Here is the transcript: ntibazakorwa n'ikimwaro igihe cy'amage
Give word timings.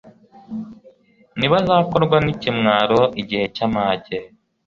ntibazakorwa 1.37 2.17
n'ikimwaro 2.25 3.01
igihe 3.21 3.45
cy'amage 3.55 4.17